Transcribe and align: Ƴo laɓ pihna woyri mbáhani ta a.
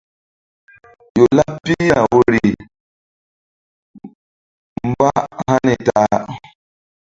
Ƴo 1.13 1.23
laɓ 1.37 1.51
pihna 1.63 1.97
woyri 2.11 2.41
mbáhani 4.89 5.73
ta 5.87 5.99
a. 6.17 6.19